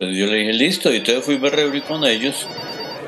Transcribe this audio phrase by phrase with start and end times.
[0.00, 2.46] Entonces yo le dije, listo, y entonces fui, me reuní con ellos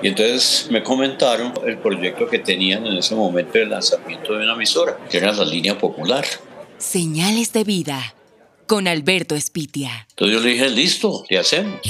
[0.03, 4.53] y entonces me comentaron el proyecto que tenían en ese momento de lanzamiento de una
[4.53, 6.27] emisora, que era la línea popular.
[6.77, 8.15] Señales de vida
[8.67, 10.07] con Alberto Espitia.
[10.11, 11.81] Entonces yo le dije, listo, ¿qué hacemos?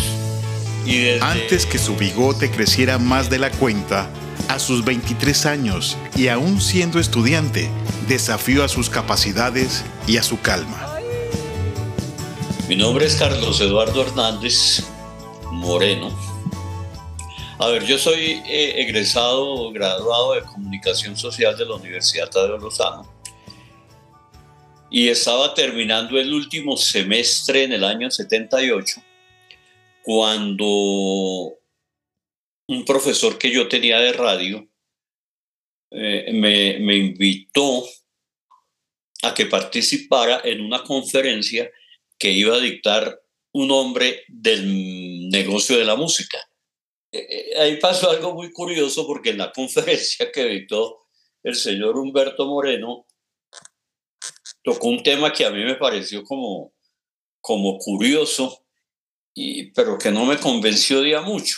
[1.21, 4.09] Antes que su bigote creciera más de la cuenta,
[4.47, 7.69] a sus 23 años y aún siendo estudiante,
[8.07, 10.97] desafió a sus capacidades y a su calma.
[12.69, 14.85] Mi nombre es Carlos Eduardo Hernández
[15.63, 16.11] Moreno.
[17.61, 23.09] A ver, yo soy eh, egresado, graduado de Comunicación Social de la Universidad de Lozano
[24.91, 29.03] y estaba terminando el último semestre en el año 78
[30.03, 30.67] cuando
[32.67, 34.69] un profesor que yo tenía de radio
[35.93, 37.85] eh, me invitó
[39.23, 41.71] a que participara en una conferencia
[42.19, 43.22] que iba a dictar
[43.53, 46.39] un hombre del negocio de la música.
[47.13, 51.07] Eh, eh, ahí pasó algo muy curioso porque en la conferencia que dictó
[51.43, 53.07] el señor Humberto Moreno,
[54.63, 56.73] tocó un tema que a mí me pareció como,
[57.41, 58.65] como curioso,
[59.35, 61.57] y, pero que no me convenció de mucho.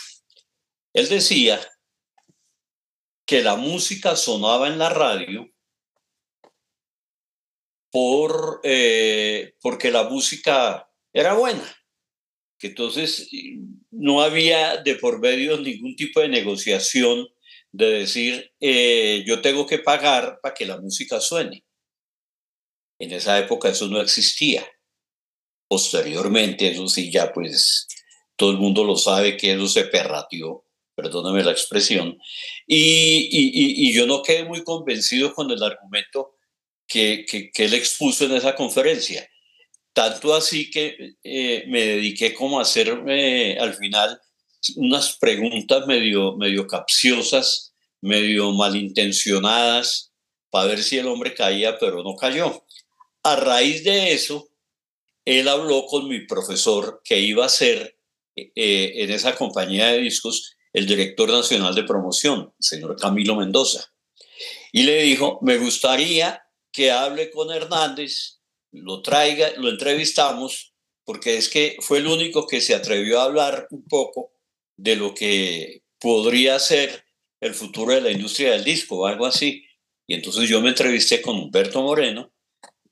[0.93, 1.59] Él decía
[3.25, 5.49] que la música sonaba en la radio
[7.91, 11.63] por, eh, porque la música era buena,
[12.57, 13.29] que entonces
[13.91, 17.27] no había de por medio ningún tipo de negociación
[17.71, 21.65] de decir eh, yo tengo que pagar para que la música suene.
[22.99, 24.65] En esa época eso no existía.
[25.67, 27.87] Posteriormente, eso sí, ya pues
[28.35, 30.63] todo el mundo lo sabe que eso se perratió,
[30.95, 32.17] perdóname la expresión,
[32.67, 36.35] y, yo no quedé muy convencido con el argumento
[36.87, 37.25] que,
[37.55, 39.27] él expuso en esa conferencia.
[39.95, 44.19] Tanto así que eh, me dediqué como a hacer al final
[44.75, 50.11] unas preguntas medio, medio capciosas, medio malintencionadas,
[50.49, 52.65] para ver si el hombre caía, pero no cayó.
[53.23, 54.49] A raíz de eso,
[55.23, 57.97] él habló con mi profesor que iba a ser
[58.35, 63.93] eh, en esa compañía de discos el director nacional de promoción, el señor Camilo Mendoza.
[64.73, 66.43] Y le dijo, me gustaría
[66.73, 68.41] que hable con Hernández,
[68.75, 73.67] lo traiga, lo entrevistamos, porque es que fue el único que se atrevió a hablar
[73.71, 74.31] un poco
[74.77, 77.05] de lo que podría ser
[77.41, 79.65] el futuro de la industria del disco o algo así.
[80.07, 82.31] Y entonces yo me entrevisté con Humberto Moreno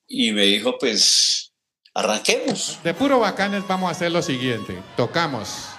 [0.07, 1.53] y me dijo, pues,
[1.93, 2.79] arranquemos.
[2.83, 4.77] De puro bacanes vamos a hacer lo siguiente.
[4.95, 5.73] Tocamos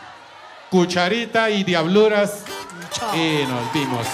[0.74, 2.44] cucharita y diabluras
[3.14, 4.06] y nos vimos.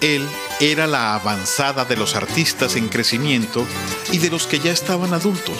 [0.00, 0.26] Él
[0.60, 3.64] era la avanzada de los artistas en crecimiento
[4.10, 5.56] y de los que ya estaban adultos,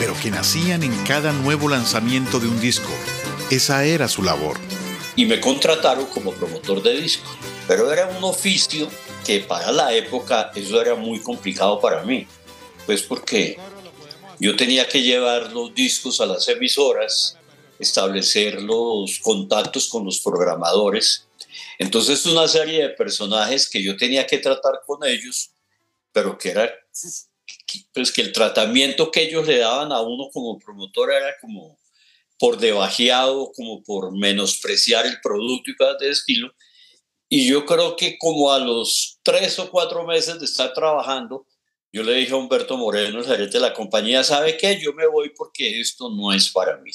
[0.00, 2.90] pero que nacían en cada nuevo lanzamiento de un disco.
[3.50, 4.58] Esa era su labor.
[5.14, 7.30] Y me contrataron como promotor de discos,
[7.68, 8.88] pero era un oficio
[9.24, 12.26] que para la época eso era muy complicado para mí,
[12.84, 13.58] pues porque
[14.40, 17.36] yo tenía que llevar los discos a las emisoras,
[17.78, 21.28] establecer los contactos con los programadores.
[21.78, 25.52] Entonces una serie de personajes que yo tenía que tratar con ellos,
[26.12, 26.70] pero que era
[27.92, 31.78] pues que el tratamiento que ellos le daban a uno como promotor era como
[32.38, 36.52] por debajeado, como por menospreciar el producto y cosas de estilo.
[37.28, 41.46] Y yo creo que como a los tres o cuatro meses de estar trabajando,
[41.92, 44.80] yo le dije a Humberto Moreno, el gerente de la compañía, ¿sabe qué?
[44.80, 46.90] Yo me voy porque esto no es para mí.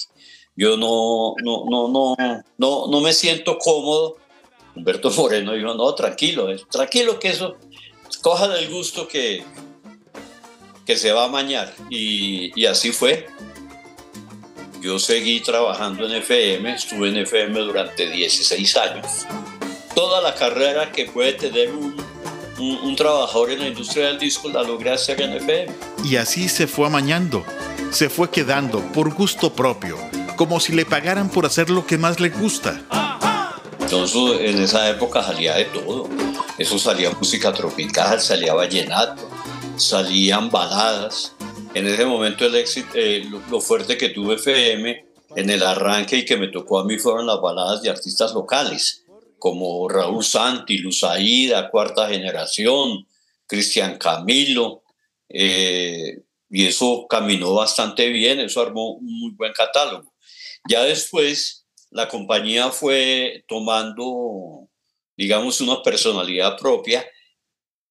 [0.55, 4.17] Yo no, no, no, no, no, no me siento cómodo.
[4.77, 7.57] Humberto Moreno dijo, no, tranquilo, tranquilo que eso,
[8.21, 9.43] coja del gusto que,
[10.85, 11.73] que se va a mañar.
[11.89, 13.27] Y, así fue.
[14.81, 19.25] Yo seguí trabajando en FM, estuve en FM durante 16 años
[19.95, 21.95] toda la carrera que puede tener un,
[22.59, 25.73] un, trabajador en la industria del disco la logré hacer en FM.
[26.03, 27.43] Y así se fue amañando,
[27.89, 29.97] se fue quedando por gusto propio,
[30.35, 33.06] como si le pagaran por hacer lo que más le gusta.
[33.87, 36.09] Entonces en esa época salía de todo.
[36.57, 39.29] Eso salía música tropical, salía vallenato,
[39.77, 41.33] salían baladas.
[41.73, 45.05] En ese momento el éxito, eh, lo fuerte que tuve FM
[45.37, 49.05] en el arranque y que me tocó a mí fueron las baladas de artistas locales
[49.39, 53.07] como Raúl Santi, Luzaída, Cuarta Generación,
[53.45, 54.83] Cristian Camilo,
[55.29, 60.13] eh, y eso caminó bastante bien, eso armó un muy buen catálogo.
[60.67, 61.66] Ya después
[61.97, 64.69] la compañía fue tomando,
[65.17, 67.03] digamos, una personalidad propia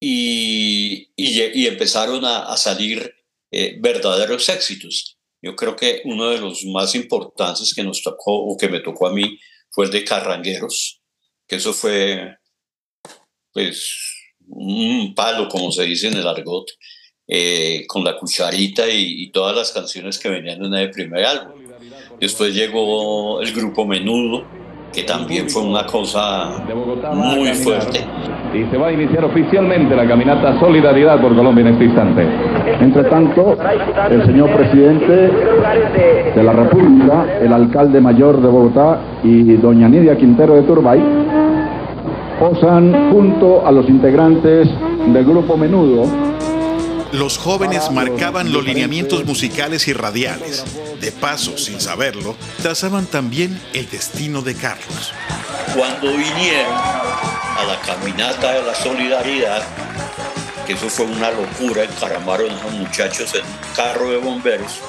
[0.00, 3.12] y, y, empezaron a, salir
[3.50, 5.18] eh, verdaderos éxitos.
[5.42, 9.08] Yo creo que uno de los más importantes que nos tocó o que me tocó
[9.08, 11.00] a mí fue el de Carrangueros,
[11.48, 12.36] que eso fue
[13.52, 13.92] pues
[14.46, 16.66] un palo, como se dice en el argot,
[17.26, 21.65] eh, con la cucharita y, todas las canciones que venían en el primer álbum.
[22.20, 24.42] Después llegó el grupo Menudo,
[24.90, 26.64] que también fue una cosa
[27.12, 28.00] muy fuerte.
[28.54, 32.26] Y se va a iniciar oficialmente la caminata Solidaridad por Colombia en este instante.
[32.80, 33.58] Entre tanto,
[34.10, 35.30] el señor presidente
[36.34, 41.02] de la República, el alcalde mayor de Bogotá y doña Nidia Quintero de Turbay
[42.40, 44.68] posan junto a los integrantes
[45.12, 46.04] del grupo Menudo
[47.12, 50.64] los jóvenes marcaban los lineamientos musicales y radiales.
[51.00, 55.12] De paso, sin saberlo, trazaban también el destino de Carlos.
[55.74, 59.62] Cuando vinieron a la caminata de la solidaridad,
[60.66, 64.80] que eso fue una locura, encaramaron a los muchachos en un carro de bomberos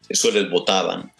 [0.08, 1.12] Eso les botaban.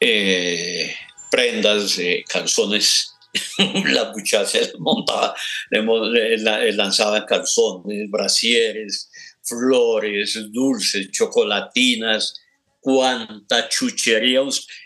[0.00, 0.94] Eh,
[1.30, 1.98] prendas,
[2.28, 3.08] calzones.
[3.86, 5.34] la muchacha montaba,
[5.70, 9.10] lanzaban calzones, brasieres,
[9.42, 12.38] flores, dulces, chocolatinas,
[12.82, 14.40] cuánta chuchería.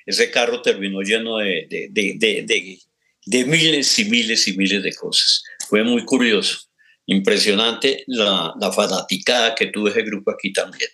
[0.05, 5.43] Ese carro terminó lleno de, de, miles y miles y miles de cosas.
[5.69, 6.61] Fue muy curioso.
[7.07, 10.91] Impresionante la, la fanaticada que tuvo ese grupo aquí también.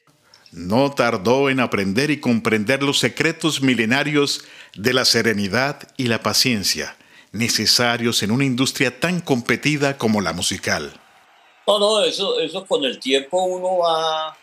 [0.52, 4.44] No tardó en aprender y comprender los secretos milenarios
[4.74, 6.96] de la serenidad y la paciencia,
[7.32, 10.92] necesarios en una industria tan competida como la musical.
[11.66, 14.36] No, no, eso, eso con el tiempo uno va,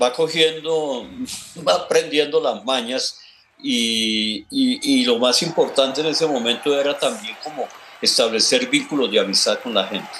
[0.00, 1.06] va cogiendo,
[1.66, 3.20] va aprendiendo las mañas
[3.62, 7.66] y, y, lo más importante en ese momento era también como
[8.02, 10.10] establecer vínculos de amistad con la gente.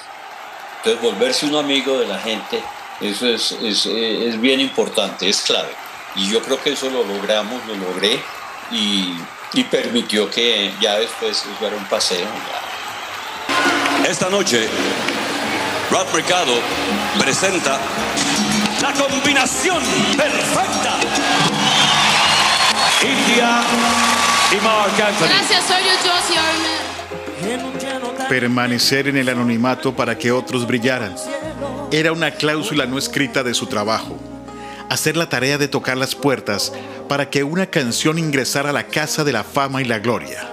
[0.77, 2.61] Entonces volverse un amigo de la gente,
[2.99, 5.69] eso es, es, es bien importante, es clave.
[6.15, 8.19] Y yo creo que eso lo logramos, lo logré
[8.71, 9.13] y,
[9.53, 12.27] y permitió que ya después fuera un paseo.
[14.07, 14.67] Esta noche,
[15.91, 16.53] Ralph Mercado
[17.19, 17.79] presenta
[18.81, 19.81] la combinación
[20.15, 20.99] perfecta.
[23.01, 23.61] India
[24.51, 25.27] y Mark Anthony.
[25.27, 25.93] Gracias, soy yo,
[28.29, 31.15] Permanecer en el anonimato para que otros brillaran
[31.91, 34.17] era una cláusula no escrita de su trabajo.
[34.89, 36.73] Hacer la tarea de tocar las puertas
[37.07, 40.47] para que una canción ingresara a la casa de la fama y la gloria.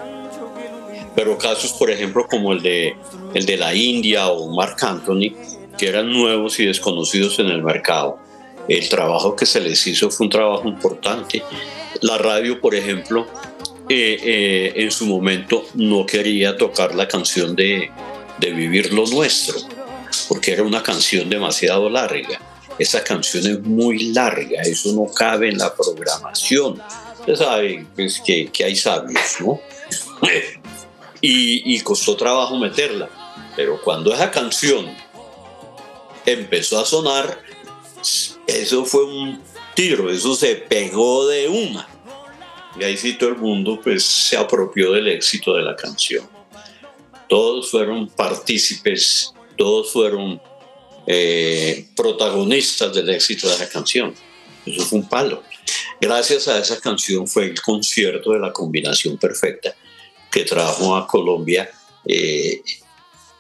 [1.15, 2.97] Pero casos, por ejemplo, como el de,
[3.35, 5.33] el de la India o Mark Anthony,
[5.77, 8.19] que eran nuevos y desconocidos en el mercado.
[8.69, 11.43] El trabajo que se les hizo fue un trabajo importante.
[12.01, 13.27] La radio, por ejemplo,
[13.89, 17.91] eh, eh, en su momento no quería tocar la canción de,
[18.39, 19.57] de Vivir lo Nuestro,
[20.29, 22.41] porque era una canción demasiado larga.
[22.79, 26.81] Esa canción es muy larga, eso no cabe en la programación.
[27.21, 29.61] Ustedes saben pues, que, que hay sabios, ¿no?
[31.21, 33.09] y, y costó trabajo meterla.
[33.55, 34.91] Pero cuando esa canción
[36.27, 37.43] empezó a sonar,
[38.47, 39.43] eso fue un
[39.75, 41.89] tiro, eso se pegó de una.
[42.79, 46.29] Y ahí sí todo el mundo pues se apropió del éxito de la canción.
[47.29, 50.41] Todos fueron partícipes, todos fueron
[51.07, 54.15] eh, protagonistas del éxito de la canción.
[54.67, 55.43] Eso fue un palo.
[56.01, 59.75] Gracias a esa canción fue el concierto de la combinación perfecta
[60.31, 61.71] que trajo a Colombia
[62.07, 62.63] eh,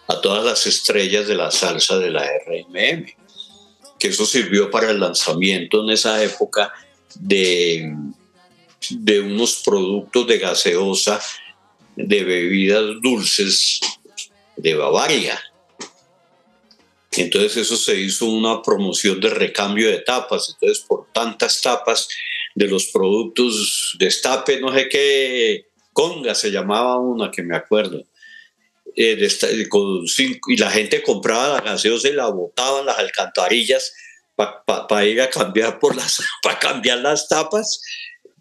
[0.06, 3.06] a todas las estrellas de la salsa de la RMM,
[3.98, 6.72] que eso sirvió para el lanzamiento en esa época
[7.14, 7.94] de,
[8.90, 11.20] de unos productos de gaseosa,
[11.96, 13.80] de bebidas dulces
[14.56, 15.40] de Bavaria.
[17.12, 20.50] Entonces eso se hizo una promoción de recambio de tapas.
[20.54, 22.08] Entonces por tantas tapas
[22.54, 28.04] de los productos destape, no sé qué, conga se llamaba una que me acuerdo
[28.96, 29.28] eh,
[30.48, 33.92] y la gente compraba la gaseosa y la botaba en las alcantarillas
[34.36, 37.82] para ir a cambiar por las para cambiar las tapas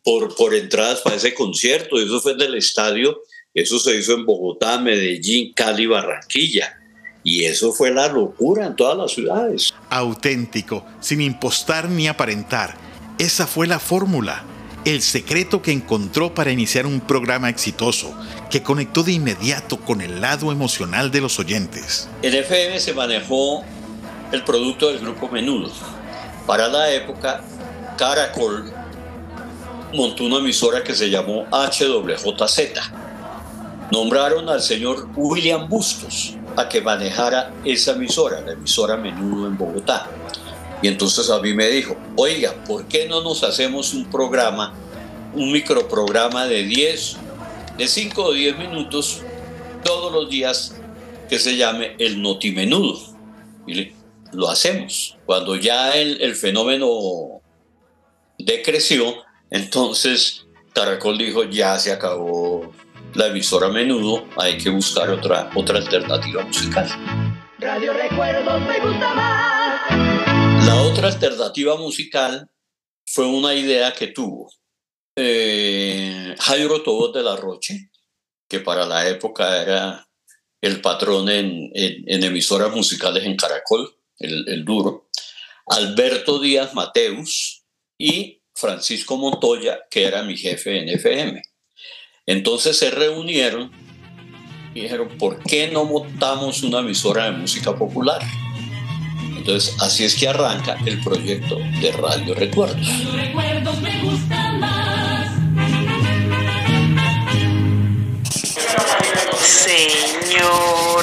[0.03, 1.99] por, por entradas para ese concierto.
[1.99, 3.21] Eso fue en el estadio,
[3.53, 6.79] eso se hizo en Bogotá, Medellín, Cali, Barranquilla.
[7.23, 9.73] Y eso fue la locura en todas las ciudades.
[9.89, 12.75] Auténtico, sin impostar ni aparentar.
[13.17, 14.43] Esa fue la fórmula.
[14.85, 18.13] El secreto que encontró para iniciar un programa exitoso
[18.49, 22.09] que conectó de inmediato con el lado emocional de los oyentes.
[22.21, 23.63] En FM se manejó
[24.31, 25.71] el producto del grupo Menudo.
[26.45, 27.41] Para la época,
[27.97, 28.73] Caracol
[29.93, 32.59] montó una emisora que se llamó HWJZ.
[33.91, 40.09] Nombraron al señor William Bustos a que manejara esa emisora, la emisora Menudo en Bogotá.
[40.83, 44.73] Y entonces a mí me dijo, oiga, ¿por qué no nos hacemos un programa,
[45.33, 47.17] un microprograma de 10,
[47.77, 49.21] de 5 o 10 minutos
[49.83, 50.75] todos los días
[51.29, 52.99] que se llame el Notimenudo?
[53.65, 53.93] Y
[54.33, 55.17] lo hacemos.
[55.25, 57.41] Cuando ya el, el fenómeno
[58.37, 62.73] decreció, entonces Caracol dijo, ya se acabó
[63.13, 66.89] la emisora menudo, hay que buscar otra, otra alternativa musical.
[67.59, 69.32] Radio Recuerdos me gusta más.
[70.65, 72.49] La otra alternativa musical
[73.05, 74.49] fue una idea que tuvo
[75.15, 77.89] eh, Jairo Tobos de la Roche,
[78.47, 80.07] que para la época era
[80.61, 85.09] el patrón en, emisoras musicales en Caracol, el, el duro,
[85.67, 87.65] Alberto Díaz Mateus
[87.97, 91.41] y Francisco Montoya, que era mi jefe en FM.
[92.25, 93.71] Entonces se reunieron
[94.73, 98.21] y dijeron, ¿por qué no montamos una emisora de música popular?
[99.45, 102.87] Entonces, así es que arranca el proyecto de Radio Recuerdos.
[103.13, 105.33] Recuerdos me gustan más.
[110.15, 110.97] Señores,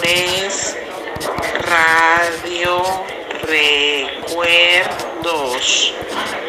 [1.68, 2.82] Radio
[4.32, 5.92] Recuerdos.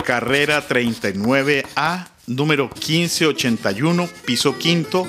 [0.05, 5.05] Carrera 39A, número 1581, piso quinto,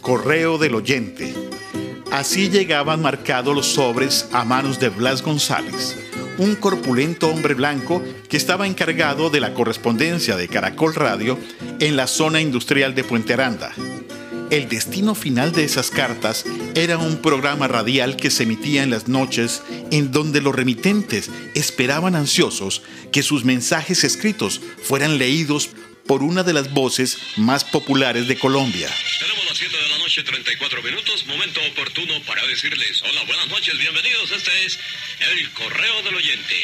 [0.00, 1.32] correo del oyente.
[2.10, 5.98] Así llegaban marcados los sobres a manos de Blas González,
[6.38, 11.38] un corpulento hombre blanco que estaba encargado de la correspondencia de Caracol Radio
[11.80, 13.72] en la zona industrial de Puente Aranda.
[14.50, 19.08] El destino final de esas cartas era un programa radial que se emitía en las
[19.08, 25.70] noches en donde los remitentes esperaban ansiosos que sus mensajes escritos fueran leídos
[26.06, 28.88] por una de las voces más populares de Colombia.
[30.14, 34.30] Noche, 34 minutos, momento oportuno para decirles hola, buenas noches, bienvenidos.
[34.30, 34.78] Este es
[35.28, 36.54] el correo del oyente.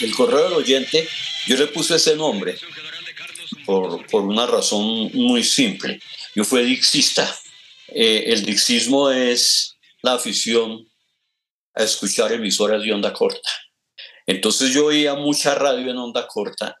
[0.00, 1.08] El correo del oyente,
[1.46, 2.58] yo le puse ese nombre
[3.64, 6.00] por, por una razón muy simple.
[6.34, 7.38] Yo fui dixista.
[7.86, 10.88] Eh, el dixismo es la afición
[11.76, 13.50] a escuchar emisoras de onda corta.
[14.26, 16.74] Entonces yo oía mucha radio en onda corta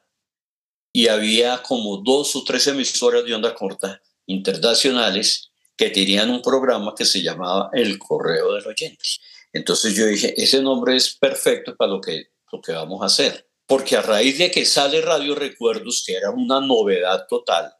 [0.92, 6.94] y había como dos o tres emisoras de onda corta internacionales que tenían un programa
[6.96, 9.04] que se llamaba El Correo del Oyente.
[9.52, 13.50] Entonces yo dije, ese nombre es perfecto para lo que, lo que vamos a hacer
[13.70, 17.72] porque a raíz de que sale Radio Recuerdos, que era una novedad total,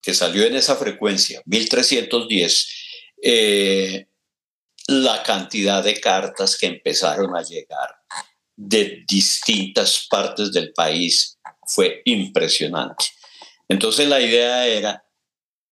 [0.00, 2.68] que salió en esa frecuencia, 1310,
[3.20, 4.06] eh,
[4.86, 7.96] la cantidad de cartas que empezaron a llegar
[8.54, 13.06] de distintas partes del país fue impresionante.
[13.66, 15.03] Entonces la idea era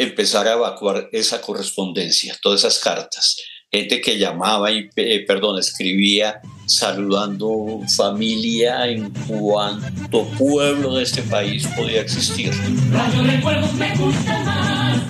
[0.03, 3.37] empezar a evacuar esa correspondencia, todas esas cartas
[3.73, 11.67] gente que llamaba y, eh, perdón, escribía saludando familia en cuanto pueblo de este país
[11.75, 12.53] podía existir.
[12.91, 15.01] Radio Recuerdos me gusta más.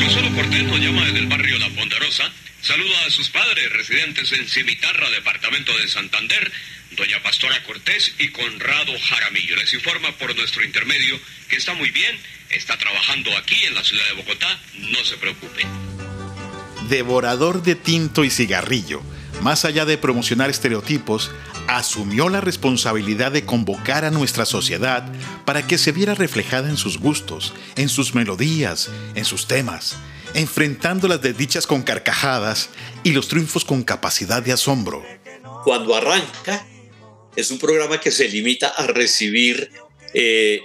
[0.00, 2.30] Consuelo llama desde el barrio La Ponderosa.
[2.62, 6.52] Saluda a sus padres residentes en Cimitarra, departamento de Santander,
[6.96, 9.56] doña Pastora Cortés y Conrado Jaramillo.
[9.56, 11.18] Les informa por nuestro intermedio
[11.48, 12.16] que está muy bien,
[12.50, 15.66] está trabajando aquí en la ciudad de Bogotá, no se preocupe
[16.88, 19.02] devorador de tinto y cigarrillo,
[19.42, 21.30] más allá de promocionar estereotipos,
[21.66, 25.04] asumió la responsabilidad de convocar a nuestra sociedad
[25.44, 29.96] para que se viera reflejada en sus gustos, en sus melodías, en sus temas,
[30.34, 32.70] enfrentando las desdichas con carcajadas
[33.02, 35.04] y los triunfos con capacidad de asombro.
[35.64, 36.64] Cuando arranca,
[37.34, 39.70] es un programa que se limita a recibir,
[40.14, 40.60] eh,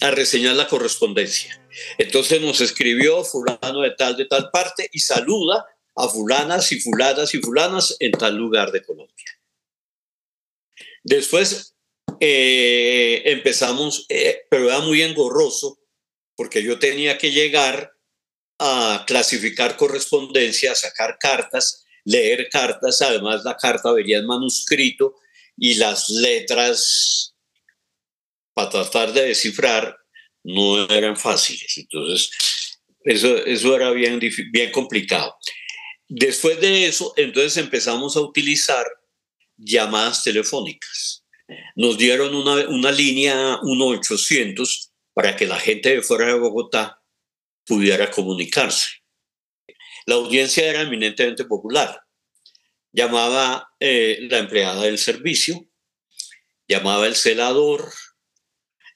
[0.00, 1.60] a reseñar la correspondencia
[1.98, 7.34] entonces nos escribió fulano de tal, de tal parte y saluda a fulanas y fulanas
[7.34, 9.40] y fulanas en tal lugar de Colombia.
[11.02, 11.74] Después
[12.20, 15.78] eh, empezamos, eh, pero era muy engorroso
[16.34, 17.92] porque yo tenía que llegar
[18.58, 25.14] a clasificar correspondencia, sacar cartas, leer cartas, además la carta vería en manuscrito
[25.56, 27.35] y las letras
[28.56, 29.98] para tratar de descifrar
[30.42, 31.76] no eran fáciles.
[31.76, 32.30] Entonces,
[33.04, 34.18] eso, eso era bien,
[34.50, 35.36] bien complicado.
[36.08, 38.86] Después de eso, entonces empezamos a utilizar
[39.58, 41.22] llamadas telefónicas.
[41.76, 47.02] nos dieron una, una línea 1800 para que la gente de fuera de Bogotá
[47.66, 48.86] pudiera comunicarse.
[50.06, 52.00] La audiencia era eminentemente popular.
[52.90, 55.68] Llamaba eh, la empleada del servicio,
[56.66, 57.92] llamaba el celador,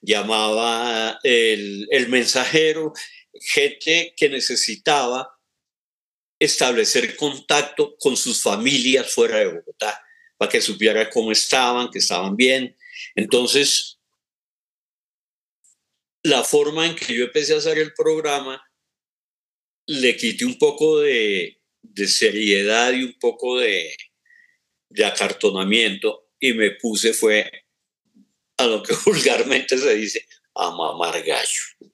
[0.01, 2.93] llamaba el, mensajero,
[3.39, 5.29] gente que necesitaba
[6.39, 10.03] establecer contacto con sus familias fuera de Bogotá,
[10.37, 12.75] para que supiera cómo estaban, que estaban bien.
[13.15, 13.99] Entonces,
[16.23, 18.61] la forma en que yo empecé a hacer el programa
[19.87, 21.59] le quité un poco de,
[22.07, 23.95] seriedad y un poco de,
[25.05, 27.49] acartonamiento y me puse fue
[28.61, 30.25] a lo que vulgarmente se dice
[30.55, 31.91] a mamar gallo.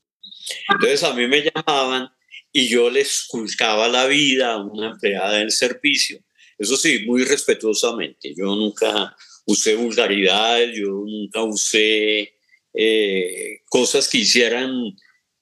[0.70, 2.10] Entonces a mí me llamaban
[2.52, 6.20] y yo les culcaba la vida a una empleada del servicio.
[6.58, 8.34] Eso sí, muy respetuosamente.
[8.36, 12.34] Yo nunca usé vulgaridad, yo nunca usé
[12.74, 14.72] eh, cosas que hicieran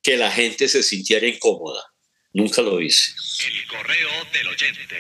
[0.02, 1.84] que la gente se sintiera incómoda.
[2.34, 3.14] Nunca lo hice.
[3.48, 4.96] El correo del oyente.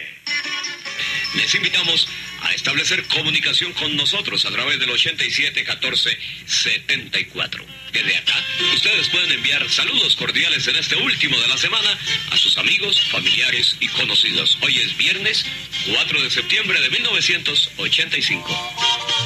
[1.34, 2.08] Les invitamos
[2.41, 7.65] a establecer comunicación con nosotros a través del 87 14 74.
[7.91, 8.34] Desde acá,
[8.74, 11.98] ustedes pueden enviar saludos cordiales en este último de la semana
[12.32, 14.58] a sus amigos, familiares y conocidos.
[14.62, 15.46] Hoy es viernes
[15.94, 18.74] 4 de septiembre de 1985.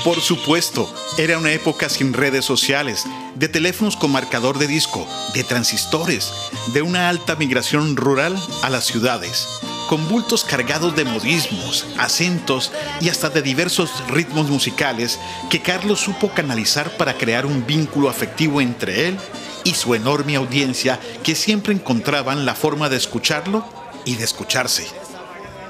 [0.03, 5.43] Por supuesto, era una época sin redes sociales, de teléfonos con marcador de disco, de
[5.43, 6.31] transistores,
[6.73, 9.47] de una alta migración rural a las ciudades
[9.89, 15.19] con bultos cargados de modismos, acentos y hasta de diversos ritmos musicales
[15.49, 19.17] que Carlos supo canalizar para crear un vínculo afectivo entre él
[19.63, 23.67] y su enorme audiencia que siempre encontraban la forma de escucharlo
[24.05, 24.85] y de escucharse.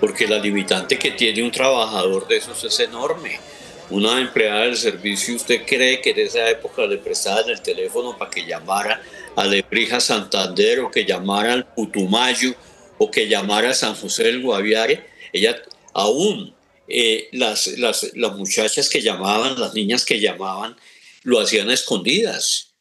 [0.02, 3.40] Porque la limitante que tiene un trabajador de esos es enorme.
[3.90, 8.30] Una empleada del servicio, ¿usted cree que en esa época le prestaban el teléfono para
[8.30, 9.02] que llamara
[9.38, 12.54] a Lebrija Santander o que llamara al Putumayo?
[13.00, 15.60] O que llamara a San José del Guaviare, ella
[15.94, 16.54] aún
[16.88, 20.76] eh, las, las, las muchachas que llamaban, las niñas que llamaban,
[21.24, 22.76] lo hacían a escondidas.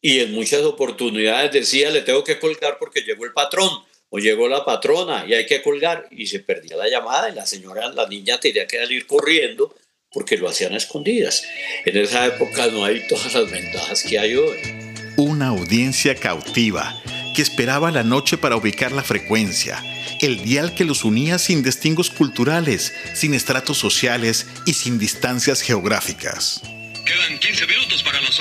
[0.00, 3.70] Y en muchas oportunidades decía, le tengo que colgar porque llegó el patrón
[4.10, 6.08] o llegó la patrona y hay que colgar.
[6.10, 9.74] Y se perdía la llamada y la señora, la niña tenía que salir corriendo
[10.12, 11.42] porque lo hacían a escondidas.
[11.86, 14.58] En esa época no hay todas las ventajas que hay hoy.
[15.16, 17.00] Una audiencia cautiva
[17.32, 19.82] que esperaba la noche para ubicar la frecuencia,
[20.20, 26.62] el dial que los unía sin distingos culturales, sin estratos sociales y sin distancias geográficas.
[27.04, 27.71] Quedan 15 minutos para las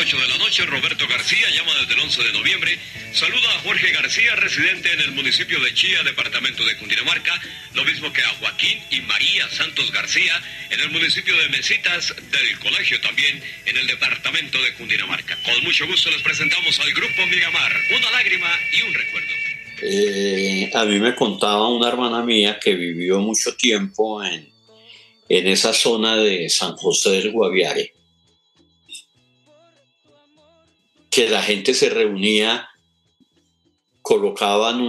[0.02, 0.66] 8 de la noche.
[0.66, 2.80] Roberto García llama desde el 11 de noviembre.
[3.14, 7.40] Saluda a Jorge García, residente en el municipio de Chía, departamento de Cundinamarca,
[7.76, 12.58] lo mismo que a Joaquín y María Santos García en el municipio de Mesitas, del
[12.58, 15.38] colegio también en el departamento de Cundinamarca.
[15.44, 19.34] Con mucho gusto les presentamos al grupo Miramar, una lágrima y un recuerdo.
[19.84, 24.50] Eh, a mí me contaba una hermana mía que vivió mucho tiempo en,
[25.30, 28.01] en esa zona de San José del Guaviare
[31.12, 32.70] que la gente se reunía,
[34.02, 34.82] colocaban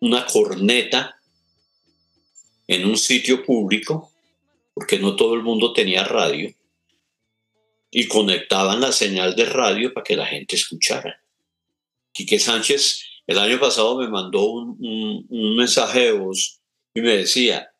[0.00, 1.20] una corneta
[2.68, 4.12] en un sitio público,
[4.74, 6.54] porque no todo el mundo tenía radio,
[7.90, 11.20] y conectaban la señal de radio para que la gente escuchara.
[12.12, 16.60] Quique Sánchez el año pasado me mandó un, un mensaje de voz
[16.94, 17.72] y me decía,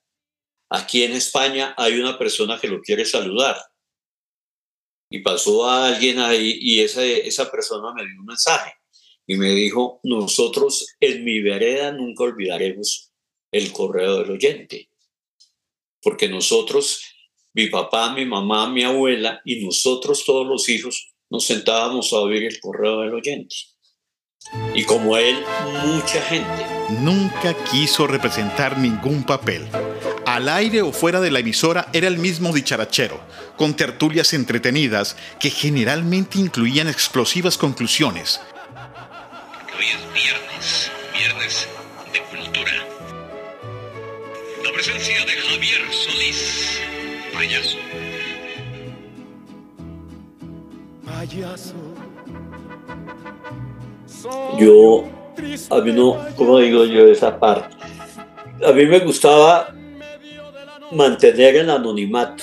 [0.68, 3.56] aquí en España hay una persona que lo quiere saludar
[5.10, 8.72] y pasó a alguien ahí y esa, esa persona me dio un mensaje
[9.26, 13.12] y me dijo, nosotros en mi vereda nunca olvidaremos
[13.50, 14.90] el correo del oyente,
[16.02, 17.02] porque nosotros,
[17.52, 22.44] mi papá, mi mamá, mi abuela y nosotros todos los hijos nos sentábamos a oír
[22.44, 23.56] el correo del oyente.
[24.74, 25.42] Y como él,
[25.84, 26.66] mucha gente.
[27.00, 29.68] Nunca quiso representar ningún papel
[30.26, 33.20] al aire o fuera de la emisora era el mismo dicharachero,
[33.56, 38.40] con tertulias entretenidas que generalmente incluían explosivas conclusiones.
[39.78, 41.68] Hoy es viernes, viernes
[42.12, 42.72] de cultura.
[44.64, 46.80] La presencia de Javier Solís,
[47.32, 47.78] payaso.
[51.04, 51.95] Payaso.
[54.58, 55.04] Yo,
[55.70, 57.76] a mí no, ¿cómo digo yo esa parte?
[58.64, 59.74] A mí me gustaba
[60.92, 62.42] mantener el anonimato.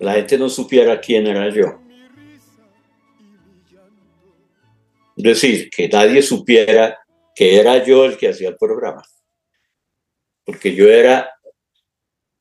[0.00, 1.80] La gente no supiera quién era yo.
[5.16, 6.98] Es decir, que nadie supiera
[7.34, 9.02] que era yo el que hacía el programa.
[10.44, 11.30] Porque yo era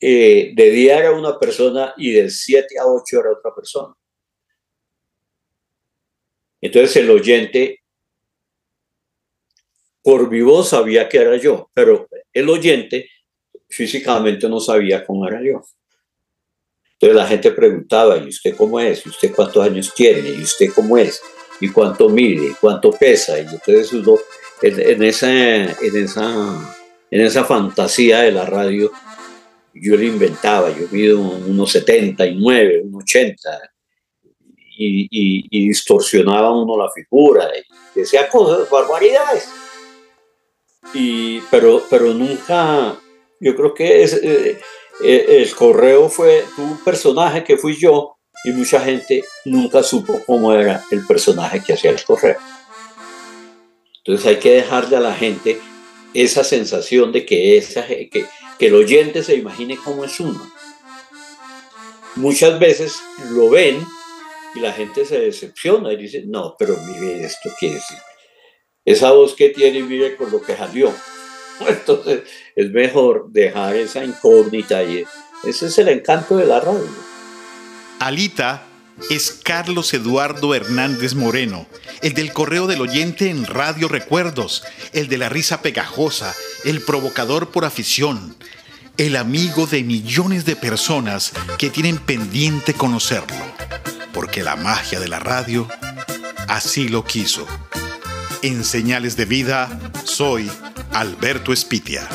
[0.05, 3.95] eh, de día era una persona y de 7 a 8 era otra persona.
[6.59, 7.82] Entonces el oyente
[10.03, 13.09] por vivo sabía que era yo, pero el oyente
[13.69, 15.63] físicamente no sabía cómo era yo.
[16.93, 19.05] Entonces la gente preguntaba, ¿y usted cómo es?
[19.05, 20.29] ¿Y usted cuántos años tiene?
[20.29, 21.21] ¿Y usted cómo es?
[21.59, 22.53] ¿Y cuánto mide?
[22.59, 23.39] ¿Cuánto pesa?
[23.39, 24.17] Y entonces uno,
[24.61, 26.77] en, esa, en, esa,
[27.09, 28.91] en esa fantasía de la radio,
[29.73, 33.73] yo le inventaba, yo mido unos 79, unos 80,
[34.77, 37.47] y, y, distorsionaba uno la figura,
[37.95, 39.62] y decía cosas, barbaridades.
[40.93, 42.99] Y, pero, pero nunca,
[43.39, 44.59] yo creo que es, eh,
[45.03, 50.53] eh, el correo fue un personaje que fui yo y mucha gente nunca supo cómo
[50.53, 52.37] era el personaje que hacía el correo.
[53.97, 55.59] Entonces hay que dejarle a la gente
[56.13, 58.09] esa sensación de que, esa, que,
[58.59, 60.51] que el oyente se imagine cómo es uno.
[62.15, 62.99] Muchas veces
[63.31, 63.83] lo ven
[64.55, 67.97] y la gente se decepciona y dice, no, pero mire esto, quiere decir,
[68.85, 70.93] esa voz que tiene, mire con lo que salió.
[71.67, 72.23] Entonces
[72.55, 75.05] es mejor dejar esa incógnita y
[75.43, 76.87] ese es el encanto de la radio.
[77.99, 78.63] Alita
[79.09, 81.67] es Carlos Eduardo Hernández Moreno,
[82.01, 87.49] el del correo del oyente en Radio Recuerdos, el de la risa pegajosa, el provocador
[87.49, 88.35] por afición,
[88.97, 93.35] el amigo de millones de personas que tienen pendiente conocerlo,
[94.13, 95.67] porque la magia de la radio
[96.47, 97.47] así lo quiso.
[98.43, 100.51] En señales de vida, soy
[100.91, 102.10] Alberto Espitia.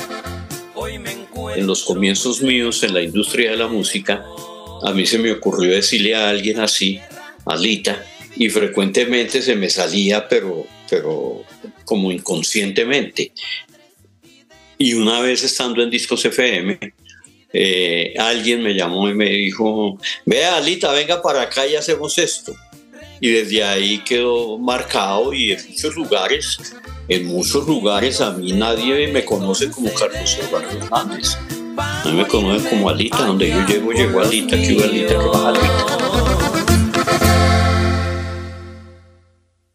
[1.57, 4.27] En los comienzos míos en la industria de la música,
[4.83, 7.01] a mí se me ocurrió decirle a alguien así,
[7.47, 8.05] Alita,
[8.37, 11.45] y frecuentemente se me salía, pero, pero
[11.87, 13.33] como inconscientemente.
[14.77, 16.79] Y una vez estando en Discos FM,
[17.55, 22.55] eh, alguien me llamó y me dijo, vea Alita, venga para acá y hacemos esto.
[23.21, 26.59] Y desde ahí quedó marcado y en muchos lugares,
[27.09, 31.37] en muchos lugares a mí nadie me conoce como Carlos Eduardo Hernández.
[31.79, 36.28] A mí me conocen como Alita, donde yo llego, llego Alita, que Alita, que Alita.